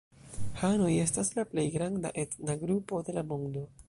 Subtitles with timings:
[0.61, 3.67] Hanoj estas la plej granda etna grupo de la mondo.